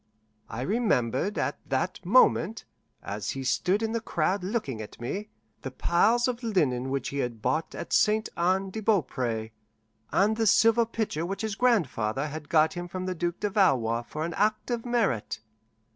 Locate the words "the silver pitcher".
10.37-11.23